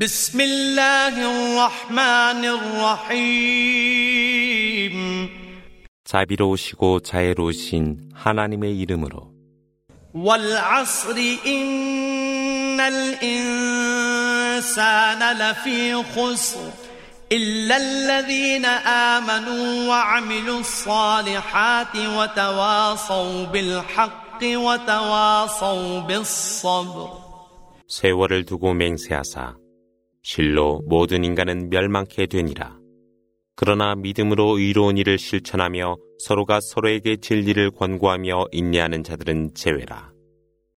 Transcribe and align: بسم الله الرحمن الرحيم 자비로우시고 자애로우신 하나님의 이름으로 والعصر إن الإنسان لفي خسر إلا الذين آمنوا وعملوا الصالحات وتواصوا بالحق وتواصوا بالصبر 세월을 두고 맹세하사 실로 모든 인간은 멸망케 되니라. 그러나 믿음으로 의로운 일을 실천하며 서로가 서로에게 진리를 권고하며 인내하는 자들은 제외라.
بسم 0.00 0.40
الله 0.40 1.14
الرحمن 1.30 2.44
الرحيم 3.96 4.96
자비로우시고 6.04 7.00
자애로우신 7.00 8.10
하나님의 8.14 8.78
이름으로 8.80 9.36
والعصر 10.14 11.16
إن 11.46 12.80
الإنسان 14.46 15.36
لفي 15.36 15.94
خسر 16.02 16.70
إلا 17.32 17.76
الذين 17.76 18.64
آمنوا 18.64 19.88
وعملوا 19.88 20.60
الصالحات 20.60 21.96
وتواصوا 21.96 23.44
بالحق 23.44 24.42
وتواصوا 24.42 26.00
بالصبر 26.00 27.26
세월을 27.88 28.44
두고 28.44 28.74
맹세하사 28.74 29.54
실로 30.21 30.81
모든 30.85 31.23
인간은 31.23 31.69
멸망케 31.69 32.27
되니라. 32.27 32.79
그러나 33.55 33.95
믿음으로 33.95 34.57
의로운 34.57 34.97
일을 34.97 35.17
실천하며 35.17 35.97
서로가 36.19 36.59
서로에게 36.61 37.17
진리를 37.17 37.71
권고하며 37.71 38.45
인내하는 38.51 39.03
자들은 39.03 39.51
제외라. 39.53 40.11